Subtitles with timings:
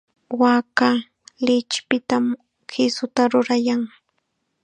[0.41, 0.89] Waaka
[1.47, 2.25] lichipitam
[2.71, 3.81] kisuta rurayan.